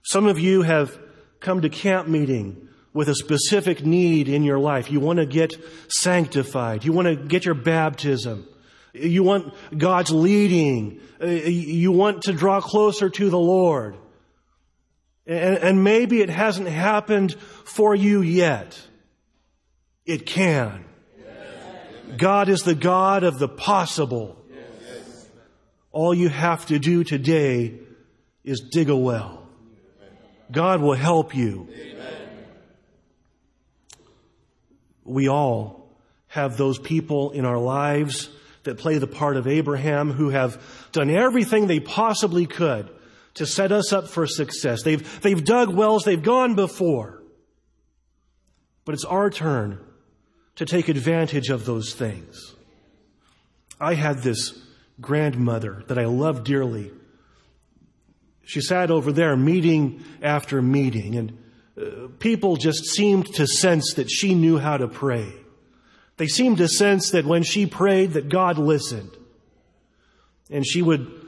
Some 0.04 0.26
of 0.26 0.40
you 0.40 0.64
have 0.64 0.98
come 1.40 1.62
to 1.62 1.70
camp 1.70 2.08
meeting 2.08 2.70
with 2.94 3.10
a 3.10 3.16
specific 3.16 3.86
need 3.86 4.28
in 4.28 4.44
your 4.44 4.60
life. 4.60 4.92
You 4.92 5.00
want 5.00 5.20
to 5.20 5.26
get 5.26 5.54
sanctified. 5.90 6.84
You 6.84 6.92
want 6.92 7.08
to 7.08 7.16
get 7.16 7.46
your 7.46 7.56
baptism. 7.56 8.48
You 8.94 9.24
want 9.24 9.54
God's 9.78 10.12
leading. 10.12 11.02
Uh, 11.22 11.28
you 11.28 11.92
want 11.92 12.24
to 12.24 12.34
draw 12.34 12.60
closer 12.62 13.10
to 13.10 13.30
the 13.30 13.40
Lord. 13.40 13.96
And, 15.28 15.84
maybe 15.84 16.22
it 16.22 16.30
hasn't 16.30 16.68
happened 16.68 17.36
for 17.64 17.94
you 17.94 18.22
yet. 18.22 18.82
It 20.04 20.26
can. 20.26 20.86
God 22.18 22.50
is 22.50 22.62
the 22.62 22.74
God 22.74 23.24
of 23.24 23.38
the 23.38 23.48
possible. 23.48 24.44
All 25.92 26.16
you 26.16 26.30
have 26.30 26.66
to 26.68 26.80
do 26.80 27.04
today 27.04 27.80
is 28.44 28.62
dig 28.72 28.90
a 28.90 28.98
well. 28.98 29.39
God 30.52 30.82
will 30.82 30.96
help 30.96 31.36
you. 31.36 31.68
Amen. 31.72 32.30
We 35.04 35.28
all 35.28 35.92
have 36.28 36.58
those 36.58 36.80
people 36.80 37.32
in 37.32 37.46
our 37.46 37.58
lives 37.58 38.30
that 38.64 38.78
play 38.78 38.98
the 38.98 39.08
part 39.08 39.38
of 39.38 39.48
Abraham 39.48 40.12
who 40.12 40.30
have 40.30 40.62
done 40.92 41.10
everything 41.10 41.68
they 41.68 41.80
possibly 41.80 42.46
could 42.46 42.90
to 43.36 43.46
set 43.46 43.72
us 43.72 43.94
up 43.94 44.08
for 44.08 44.28
success. 44.28 44.84
They've, 44.84 45.22
they've 45.22 45.44
dug 45.44 45.74
wells, 45.74 46.04
they've 46.04 46.22
gone 46.22 46.56
before. 46.56 47.22
But 48.86 48.96
it's 48.96 49.06
our 49.06 49.30
turn 49.30 49.80
to 50.56 50.66
take 50.66 50.90
advantage 50.90 51.50
of 51.50 51.66
those 51.66 51.94
things. 51.94 52.56
I 53.80 53.94
had 53.94 54.20
this 54.20 54.60
grandmother 55.00 55.84
that 55.88 55.98
I 55.98 56.06
loved 56.06 56.44
dearly 56.44 56.92
she 58.50 58.62
sat 58.62 58.90
over 58.90 59.12
there 59.12 59.38
meeting 59.38 60.04
after 60.24 60.60
meeting, 60.60 61.16
and 61.16 61.38
uh, 61.80 62.08
people 62.18 62.56
just 62.56 62.84
seemed 62.86 63.28
to 63.36 63.46
sense 63.46 63.94
that 63.94 64.10
she 64.10 64.34
knew 64.34 64.58
how 64.58 64.76
to 64.76 64.88
pray. 64.88 65.32
They 66.18 66.26
seemed 66.26 66.58
to 66.58 66.68
sense 66.68 67.12
that 67.12 67.26
when 67.26 67.44
she 67.44 67.68
prayed 67.68 68.14
that 68.14 68.28
God 68.28 68.58
listened. 68.58 69.12
And 70.50 70.66
she 70.66 70.82
would 70.82 71.19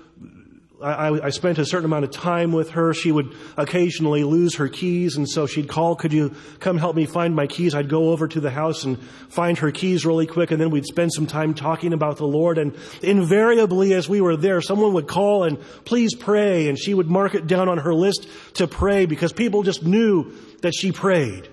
I, 0.83 1.25
I, 1.25 1.29
spent 1.29 1.57
a 1.59 1.65
certain 1.65 1.85
amount 1.85 2.05
of 2.05 2.11
time 2.11 2.51
with 2.51 2.71
her. 2.71 2.93
She 2.93 3.11
would 3.11 3.35
occasionally 3.57 4.23
lose 4.23 4.55
her 4.55 4.67
keys, 4.67 5.15
and 5.15 5.29
so 5.29 5.45
she'd 5.45 5.67
call, 5.67 5.95
could 5.95 6.11
you 6.11 6.35
come 6.59 6.77
help 6.77 6.95
me 6.95 7.05
find 7.05 7.35
my 7.35 7.47
keys? 7.47 7.75
I'd 7.75 7.89
go 7.89 8.09
over 8.09 8.27
to 8.27 8.39
the 8.39 8.50
house 8.50 8.83
and 8.83 9.01
find 9.29 9.57
her 9.59 9.71
keys 9.71 10.05
really 10.05 10.27
quick, 10.27 10.51
and 10.51 10.59
then 10.59 10.69
we'd 10.69 10.85
spend 10.85 11.13
some 11.13 11.27
time 11.27 11.53
talking 11.53 11.93
about 11.93 12.17
the 12.17 12.27
Lord. 12.27 12.57
And 12.57 12.75
invariably, 13.01 13.93
as 13.93 14.09
we 14.09 14.21
were 14.21 14.35
there, 14.35 14.61
someone 14.61 14.93
would 14.93 15.07
call 15.07 15.43
and 15.43 15.59
please 15.85 16.15
pray, 16.15 16.67
and 16.67 16.77
she 16.77 16.93
would 16.93 17.09
mark 17.09 17.35
it 17.35 17.47
down 17.47 17.69
on 17.69 17.77
her 17.77 17.93
list 17.93 18.27
to 18.55 18.67
pray 18.67 19.05
because 19.05 19.33
people 19.33 19.63
just 19.63 19.83
knew 19.83 20.33
that 20.61 20.73
she 20.73 20.91
prayed. 20.91 21.47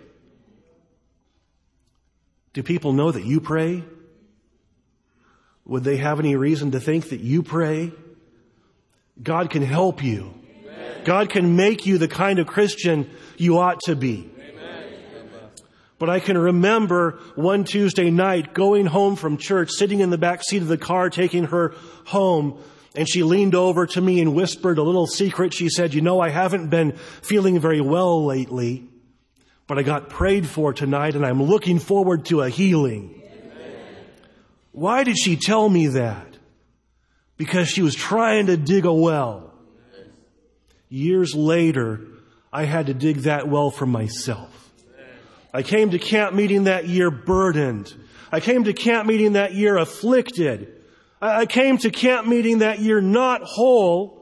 Do 2.53 2.63
people 2.63 2.93
know 2.93 3.11
that 3.11 3.25
you 3.25 3.41
pray? 3.41 3.85
Would 5.65 5.85
they 5.85 5.99
have 5.99 6.19
any 6.19 6.35
reason 6.35 6.71
to 6.71 6.81
think 6.81 7.11
that 7.11 7.21
you 7.21 7.43
pray? 7.43 7.93
God 9.23 9.51
can 9.51 9.63
help 9.63 10.03
you. 10.03 10.35
God 11.05 11.31
can 11.31 11.57
make 11.57 11.87
you 11.87 11.99
the 11.99 12.09
kind 12.09 12.39
of 12.39 12.47
Christian 12.47 13.09
you 13.37 13.59
ought 13.59 13.81
to 13.87 13.97
be. 13.97 14.31
But 15.99 16.09
I 16.09 16.21
can 16.21 16.39
remember 16.39 17.19
one 17.35 17.65
Tuesday 17.65 18.11
night 18.11 18.55
going 18.55 18.87
home 18.87 19.17
from 19.17 19.37
church, 19.37 19.71
sitting 19.71 20.01
in 20.01 20.11
the 20.11 20.19
back 20.19 20.45
seat 20.45 20.63
of 20.63 20.69
the 20.69 20.79
car, 20.79 21.11
taking 21.11 21.45
her 21.45 21.75
home, 22.07 22.63
and 22.95 23.09
she 23.09 23.23
leaned 23.23 23.55
over 23.55 23.87
to 23.87 24.01
me 24.01 24.21
and 24.21 24.35
whispered 24.35 24.79
a 24.79 24.83
little 24.83 25.07
secret. 25.07 25.53
She 25.53 25.69
said, 25.69 25.95
you 25.95 26.01
know, 26.01 26.21
I 26.21 26.29
haven't 26.29 26.69
been 26.69 26.93
feeling 26.93 27.59
very 27.59 27.81
well 27.81 28.25
lately, 28.25 28.89
but 29.67 29.79
I 29.79 29.83
got 29.83 30.09
prayed 30.09 30.47
for 30.47 30.73
tonight 30.73 31.15
and 31.15 31.27
I'm 31.27 31.43
looking 31.43 31.81
forward 31.81 32.27
to 32.27 32.43
a 32.43 32.49
healing. 32.49 33.21
Amen. 33.25 34.05
Why 34.73 35.05
did 35.05 35.19
she 35.19 35.37
tell 35.37 35.69
me 35.69 35.89
that? 35.89 36.38
Because 37.39 37.69
she 37.69 37.81
was 37.81 37.95
trying 37.95 38.47
to 38.47 38.59
dig 38.59 38.85
a 38.85 38.93
well. 38.93 39.55
Years 40.91 41.35
later, 41.35 42.01
I 42.53 42.65
had 42.65 42.87
to 42.87 42.95
dig 42.95 43.19
that 43.19 43.49
well 43.49 43.71
for 43.71 43.87
myself. 43.87 44.55
I 45.55 45.63
came 45.63 45.91
to 45.91 45.99
camp 45.99 46.35
meeting 46.35 46.65
that 46.65 46.87
year 46.87 47.11
burdened. 47.11 47.95
I 48.31 48.41
came 48.41 48.65
to 48.65 48.75
camp 48.75 49.07
meeting 49.07 49.33
that 49.33 49.55
year 49.55 49.79
afflicted. 49.79 50.75
I 51.23 51.47
came 51.47 51.79
to 51.79 51.91
camp 51.91 52.27
meeting 52.27 52.59
that 52.59 52.81
year 52.81 53.01
not 53.01 53.43
whole. 53.43 54.19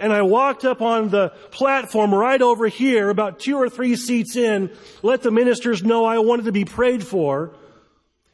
And 0.00 0.12
I 0.12 0.22
walked 0.22 0.64
up 0.64 0.80
on 0.80 1.08
the 1.08 1.30
platform 1.50 2.14
right 2.14 2.40
over 2.40 2.68
here, 2.68 3.08
about 3.08 3.40
two 3.40 3.56
or 3.56 3.68
three 3.68 3.96
seats 3.96 4.36
in, 4.36 4.70
let 5.02 5.22
the 5.22 5.32
ministers 5.32 5.82
know 5.82 6.04
I 6.04 6.20
wanted 6.20 6.44
to 6.44 6.52
be 6.52 6.64
prayed 6.64 7.04
for. 7.04 7.56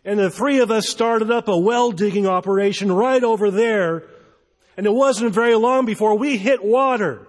And 0.05 0.19
the 0.19 0.29
three 0.29 0.61
of 0.61 0.71
us 0.71 0.91
started 0.91 1.31
up 1.31 1.49
a 1.49 1.57
well 1.57 1.91
digging 1.91 2.27
operation 2.27 2.93
right 2.93 3.25
over 3.25 3.51
there. 3.51 4.05
And 4.77 4.87
it 4.87 4.93
wasn't 4.93 5.33
very 5.33 5.55
long 5.55 5.87
before 5.87 6.17
we 6.17 6.37
hit 6.37 6.65
water. 6.65 7.27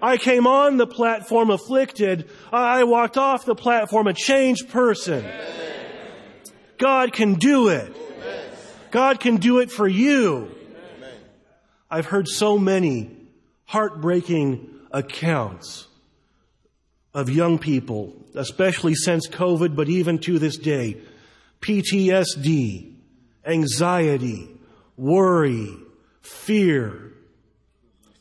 I 0.00 0.18
came 0.18 0.46
on 0.46 0.76
the 0.76 0.86
platform 0.86 1.50
afflicted. 1.50 2.28
I 2.52 2.84
walked 2.84 3.16
off 3.16 3.44
the 3.44 3.54
platform 3.54 4.06
a 4.06 4.12
changed 4.12 4.68
person. 4.68 5.24
God 6.78 7.12
can 7.12 7.34
do 7.34 7.68
it. 7.68 7.94
God 8.90 9.20
can 9.20 9.36
do 9.36 9.58
it 9.58 9.70
for 9.70 9.88
you. 9.88 10.50
I've 11.90 12.06
heard 12.06 12.28
so 12.28 12.58
many 12.58 13.10
heartbreaking 13.64 14.68
accounts 14.90 15.86
of 17.14 17.30
young 17.30 17.58
people, 17.58 18.14
especially 18.34 18.94
since 18.94 19.28
COVID, 19.28 19.74
but 19.74 19.88
even 19.88 20.18
to 20.20 20.38
this 20.38 20.56
day. 20.56 20.98
PTSD, 21.60 22.94
anxiety, 23.44 24.48
worry, 24.96 25.74
fear, 26.26 27.12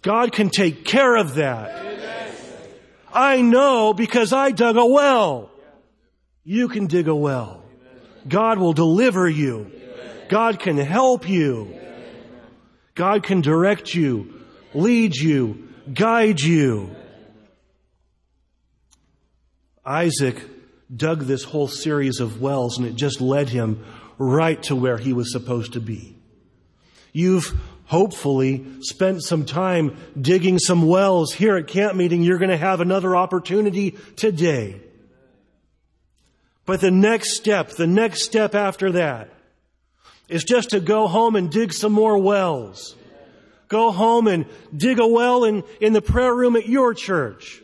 God 0.02 0.32
can 0.32 0.50
take 0.50 0.86
care 0.86 1.16
of 1.16 1.36
that. 1.36 1.84
I 3.12 3.42
know 3.42 3.94
because 3.94 4.34
I 4.34 4.52
dug 4.52 4.78
a 4.78 4.86
well. 4.86 5.50
You 6.44 6.68
can 6.68 6.88
dig 6.88 7.08
a 7.08 7.16
well. 7.16 7.64
God 8.28 8.60
will 8.60 8.74
deliver 8.74 9.28
you. 9.28 9.72
God 10.30 10.60
can 10.60 10.78
help 10.78 11.30
you. 11.30 11.80
God 12.94 13.24
can 13.24 13.42
direct 13.42 13.94
you, 13.94 14.42
lead 14.74 15.16
you, 15.16 15.70
guide 15.94 16.40
you. 16.40 16.96
Isaac 19.86 20.42
dug 20.96 21.22
this 21.22 21.44
whole 21.44 21.68
series 21.68 22.20
of 22.20 22.42
wells 22.42 22.78
and 22.78 22.88
it 22.88 22.96
just 22.96 23.22
led 23.22 23.50
him 23.50 23.86
right 24.18 24.62
to 24.64 24.76
where 24.76 24.98
he 24.98 25.14
was 25.14 25.32
supposed 25.32 25.74
to 25.74 25.82
be. 25.82 26.18
You've 27.12 27.54
hopefully 27.86 28.66
spent 28.82 29.24
some 29.24 29.46
time 29.46 29.98
digging 30.20 30.60
some 30.60 30.88
wells 30.88 31.34
here 31.34 31.56
at 31.58 31.68
camp 31.68 31.96
meeting, 31.96 32.24
you're 32.24 32.38
going 32.38 32.50
to 32.50 32.58
have 32.58 32.82
another 32.82 33.16
opportunity 33.16 33.92
today. 34.16 34.82
But 36.66 36.82
the 36.82 36.92
next 36.92 37.36
step, 37.36 37.70
the 37.72 37.88
next 37.88 38.24
step 38.24 38.56
after 38.56 38.94
that 38.94 39.30
is 40.28 40.44
just 40.44 40.72
to 40.72 40.80
go 40.80 41.08
home 41.08 41.36
and 41.36 41.52
dig 41.52 41.72
some 41.72 41.92
more 41.92 42.18
wells. 42.18 42.96
Go 43.68 43.92
home 43.92 44.28
and 44.28 44.46
dig 44.76 45.00
a 45.00 45.08
well 45.08 45.44
in, 45.44 45.64
in 45.80 45.94
the 45.94 46.02
prayer 46.02 46.34
room 46.34 46.56
at 46.56 46.68
your 46.68 46.94
church. 46.94 47.62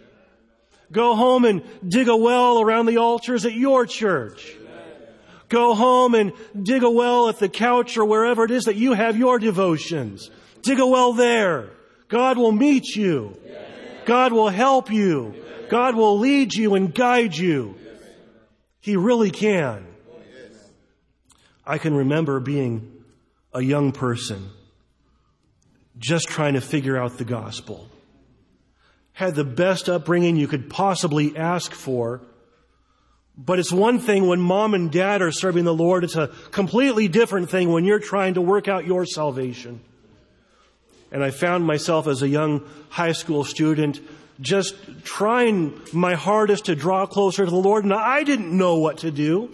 Go 0.92 1.16
home 1.16 1.46
and 1.46 1.64
dig 1.88 2.08
a 2.08 2.16
well 2.16 2.62
around 2.62 2.86
the 2.86 2.98
altars 2.98 3.46
at 3.46 3.54
your 3.54 3.86
church. 3.86 4.56
Go 5.52 5.76
home 5.76 6.16
and 6.16 6.32
dig 6.60 6.82
a 6.82 6.90
well 6.90 7.28
at 7.28 7.38
the 7.40 7.50
couch 7.50 7.98
or 7.98 8.06
wherever 8.06 8.46
it 8.46 8.52
is 8.52 8.64
that 8.64 8.78
you 8.78 8.94
have 8.94 9.18
your 9.18 9.38
devotions. 9.38 10.32
Dig 10.62 10.80
a 10.80 10.88
well 10.88 11.12
there. 11.12 11.72
God 12.08 12.38
will 12.38 12.54
meet 12.54 12.96
you. 12.96 13.38
God 14.06 14.32
will 14.32 14.48
help 14.48 14.90
you. 14.90 15.36
God 15.70 15.96
will 15.96 16.18
lead 16.20 16.54
you 16.54 16.76
and 16.76 16.96
guide 16.96 17.36
you. 17.36 17.76
He 18.80 18.96
really 18.96 19.30
can. 19.30 19.86
I 21.66 21.78
can 21.78 21.94
remember 21.94 22.40
being 22.40 23.04
a 23.54 23.62
young 23.62 23.92
person 23.92 24.52
just 25.98 26.30
trying 26.30 26.54
to 26.54 26.62
figure 26.62 26.98
out 26.98 27.18
the 27.18 27.26
gospel. 27.26 27.90
Had 29.12 29.36
the 29.36 29.44
best 29.44 29.90
upbringing 29.90 30.38
you 30.38 30.48
could 30.48 30.70
possibly 30.70 31.36
ask 31.36 31.74
for 31.74 32.22
but 33.38 33.60
it's 33.60 33.72
one 33.72 34.00
thing 34.00 34.28
when 34.28 34.40
mom 34.40 34.74
and 34.74 34.92
dad 34.92 35.22
are 35.22 35.32
serving 35.32 35.64
the 35.64 35.74
Lord. 35.74 36.04
It's 36.04 36.16
a 36.16 36.28
completely 36.52 37.08
different 37.08 37.50
thing 37.50 37.72
when 37.72 37.86
you're 37.86 38.00
trying 38.00 38.36
to 38.36 38.42
work 38.42 38.68
out 38.68 38.86
your 38.86 39.06
salvation. 39.06 39.82
And 41.12 41.24
I 41.24 41.32
found 41.32 41.66
myself 41.66 42.08
as 42.08 42.22
a 42.22 42.28
young 42.28 42.68
high 42.90 43.12
school 43.12 43.44
student 43.44 44.00
just 44.40 44.76
trying 45.04 45.80
my 45.94 46.16
hardest 46.16 46.66
to 46.66 46.76
draw 46.76 47.06
closer 47.06 47.46
to 47.46 47.52
the 47.52 47.58
Lord. 47.58 47.84
And 47.84 47.94
I 47.94 48.24
didn't 48.24 48.56
know 48.56 48.78
what 48.78 49.00
to 49.00 49.12
do. 49.12 49.50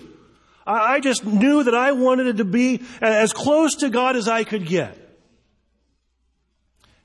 I 0.66 1.00
just 1.00 1.26
knew 1.26 1.64
that 1.64 1.74
I 1.74 1.94
wanted 1.94 2.38
to 2.38 2.46
be 2.46 2.82
as 3.02 3.32
close 3.32 3.76
to 3.76 3.90
God 3.90 4.18
as 4.18 4.28
I 4.28 4.44
could 4.44 4.66
get. 4.66 4.98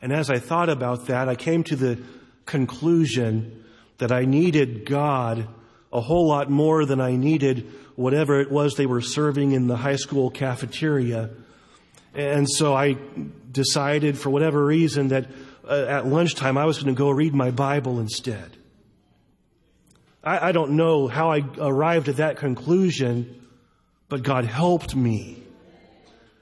And 0.00 0.12
as 0.12 0.30
I 0.30 0.38
thought 0.38 0.68
about 0.68 1.06
that, 1.06 1.28
I 1.28 1.36
came 1.36 1.62
to 1.64 1.76
the 1.76 2.02
conclusion 2.44 3.64
that 3.98 4.10
I 4.10 4.24
needed 4.24 4.84
God 4.84 5.46
a 5.92 6.00
whole 6.00 6.26
lot 6.26 6.50
more 6.50 6.84
than 6.84 7.00
I 7.00 7.16
needed 7.16 7.70
whatever 7.96 8.40
it 8.40 8.50
was 8.50 8.74
they 8.74 8.86
were 8.86 9.02
serving 9.02 9.52
in 9.52 9.66
the 9.66 9.76
high 9.76 9.96
school 9.96 10.30
cafeteria. 10.30 11.30
And 12.14 12.48
so 12.48 12.74
I 12.74 12.96
decided 13.50 14.18
for 14.18 14.30
whatever 14.30 14.64
reason 14.64 15.08
that 15.08 15.26
uh, 15.68 15.86
at 15.88 16.06
lunchtime 16.06 16.56
I 16.56 16.64
was 16.64 16.82
going 16.82 16.94
to 16.94 16.98
go 16.98 17.10
read 17.10 17.34
my 17.34 17.50
Bible 17.50 18.00
instead. 18.00 18.56
I, 20.24 20.48
I 20.48 20.52
don't 20.52 20.72
know 20.72 21.08
how 21.08 21.30
I 21.30 21.44
arrived 21.58 22.08
at 22.08 22.16
that 22.16 22.36
conclusion, 22.36 23.46
but 24.08 24.22
God 24.22 24.44
helped 24.44 24.94
me. 24.94 25.42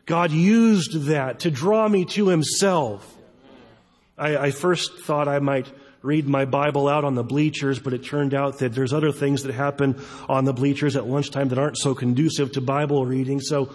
God 0.06 0.30
used 0.30 1.06
that 1.06 1.40
to 1.40 1.50
draw 1.50 1.88
me 1.88 2.04
to 2.06 2.28
Himself. 2.28 3.16
I, 4.18 4.36
I 4.36 4.50
first 4.50 4.98
thought 5.00 5.28
I 5.28 5.38
might 5.38 5.72
read 6.02 6.26
my 6.28 6.44
Bible 6.44 6.88
out 6.88 7.04
on 7.04 7.14
the 7.14 7.22
bleachers, 7.22 7.78
but 7.78 7.92
it 7.92 8.04
turned 8.04 8.34
out 8.34 8.58
that 8.58 8.74
there's 8.74 8.92
other 8.92 9.12
things 9.12 9.42
that 9.42 9.54
happen 9.54 10.02
on 10.28 10.44
the 10.44 10.52
bleachers 10.52 10.96
at 10.96 11.06
lunchtime 11.06 11.48
that 11.48 11.58
aren't 11.58 11.76
so 11.76 11.94
conducive 11.94 12.52
to 12.52 12.60
Bible 12.60 13.04
reading. 13.04 13.40
So 13.40 13.72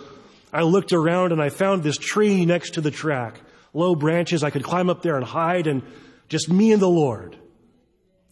I 0.52 0.64
looked 0.64 0.94
around 0.94 1.32
and 1.32 1.42
I 1.42 1.50
found 1.50 1.84
this 1.84 1.98
tree 1.98 2.46
next 2.46 2.76
to 2.76 2.82
the 2.82 2.92
track. 2.92 3.40
Low 3.74 3.96
branches. 3.96 4.44
I 4.44 4.50
could 4.50 4.64
climb 4.64 4.90
up 4.90 5.02
there 5.02 5.18
and 5.18 5.26
hide 5.26 5.68
and 5.68 5.84
just 6.28 6.50
me 6.50 6.72
and 6.72 6.82
the 6.82 6.90
Lord. 6.90 7.38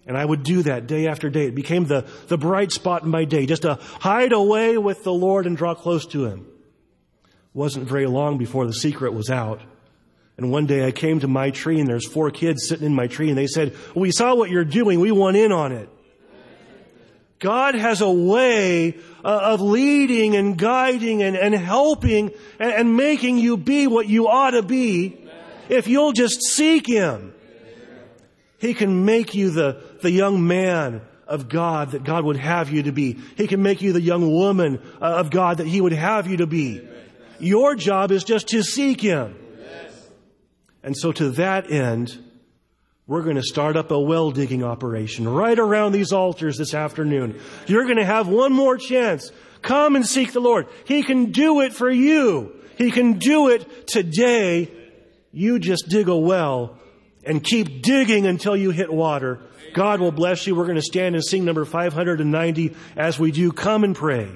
And 0.06 0.18
I 0.18 0.26
would 0.26 0.44
do 0.44 0.64
that 0.64 0.88
day 0.88 1.08
after 1.08 1.30
day. 1.30 1.48
It 1.48 1.56
became 1.56 1.86
the, 1.86 2.06
the 2.28 2.38
bright 2.38 2.72
spot 2.72 3.04
in 3.04 3.10
my 3.10 3.26
day, 3.26 3.46
just 3.46 3.62
to 3.62 3.76
hide 3.76 4.34
away 4.34 4.78
with 4.78 5.04
the 5.04 5.14
Lord 5.14 5.46
and 5.46 5.56
draw 5.56 5.76
close 5.76 6.06
to 6.08 6.26
Him. 6.26 6.48
Wasn't 7.54 7.88
very 7.88 8.08
long 8.08 8.38
before 8.38 8.66
the 8.66 8.74
secret 8.74 9.14
was 9.14 9.30
out. 9.30 9.62
And 10.38 10.52
one 10.52 10.66
day 10.66 10.86
I 10.86 10.92
came 10.92 11.20
to 11.20 11.28
my 11.28 11.52
tree 11.52 11.80
and 11.80 11.88
there's 11.88 12.08
four 12.08 12.32
kids 12.32 12.68
sitting 12.68 12.86
in 12.86 12.96
my 12.96 13.08
tree 13.08 13.30
and 13.30 13.38
they 13.38 13.48
said, 13.48 13.76
we 13.96 14.12
saw 14.12 14.36
what 14.36 14.50
you're 14.50 14.66
doing. 14.66 15.00
We 15.00 15.12
want 15.12 15.38
in 15.38 15.52
on 15.52 15.72
it. 15.72 15.90
God 17.40 17.76
has 17.76 18.00
a 18.00 18.10
way 18.10 18.98
uh, 19.24 19.40
of 19.54 19.60
leading 19.60 20.36
and 20.36 20.58
guiding 20.58 21.22
and, 21.22 21.36
and 21.36 21.54
helping 21.54 22.32
and, 22.58 22.72
and 22.72 22.98
making 22.98 23.38
you 23.38 23.58
be 23.58 23.86
what 23.86 24.08
you 24.08 24.30
ought 24.30 24.52
to 24.52 24.64
be 24.64 25.28
if 25.68 25.88
you'll 25.88 26.14
just 26.14 26.42
seek 26.42 26.88
Him. 26.88 27.34
He 28.60 28.74
can 28.74 29.04
make 29.04 29.36
you 29.36 29.50
the, 29.50 29.84
the 30.02 30.10
young 30.10 30.48
man 30.48 31.02
of 31.28 31.50
God 31.50 31.92
that 31.92 32.06
God 32.06 32.24
would 32.24 32.38
have 32.38 32.70
you 32.70 32.84
to 32.84 32.94
be. 32.94 33.20
He 33.36 33.46
can 33.48 33.62
make 33.62 33.82
you 33.82 33.92
the 33.92 34.02
young 34.02 34.32
woman 34.32 34.82
uh, 35.02 35.06
of 35.06 35.30
God 35.30 35.58
that 35.58 35.68
He 35.68 35.82
would 35.82 35.92
have 35.92 36.28
you 36.28 36.38
to 36.38 36.48
be. 36.48 36.82
Your 37.40 37.76
job 37.76 38.12
is 38.12 38.24
just 38.24 38.48
to 38.50 38.64
seek 38.64 39.02
Him. 39.02 39.36
And 40.84 40.98
so 40.98 41.12
to 41.14 41.32
that 41.32 41.72
end, 41.72 42.18
we're 43.08 43.24
going 43.24 43.36
to 43.36 43.44
start 43.44 43.76
up 43.76 43.92
a 43.92 44.00
well 44.00 44.32
digging 44.32 44.64
operation 44.64 45.28
right 45.28 45.58
around 45.58 45.92
these 45.92 46.12
altars 46.12 46.58
this 46.58 46.74
afternoon. 46.74 47.40
You're 47.68 47.84
going 47.86 47.98
to 47.98 48.06
have 48.06 48.28
one 48.28 48.54
more 48.54 48.78
chance. 48.78 49.32
Come 49.62 49.96
and 49.96 50.06
seek 50.06 50.34
the 50.34 50.40
Lord. 50.40 50.68
He 50.86 51.04
can 51.04 51.32
do 51.32 51.62
it 51.62 51.74
for 51.74 51.90
you. 51.90 52.54
He 52.78 52.92
can 52.92 53.14
do 53.14 53.50
it 53.50 53.88
today. 53.88 54.72
You 55.32 55.60
just 55.60 55.90
dig 55.90 56.08
a 56.08 56.18
well 56.18 56.78
and 57.26 57.44
keep 57.44 57.82
digging 57.82 58.26
until 58.26 58.56
you 58.56 58.72
hit 58.72 58.92
water. 58.92 59.40
God 59.74 60.00
will 60.00 60.12
bless 60.12 60.46
you. 60.46 60.56
We're 60.56 60.66
going 60.66 60.76
to 60.76 60.82
stand 60.82 61.16
and 61.16 61.24
sing 61.24 61.46
number 61.46 61.66
590 61.66 62.76
as 62.96 63.20
we 63.20 63.32
do. 63.32 63.52
Come 63.52 63.84
and 63.84 63.96
pray. 63.96 64.30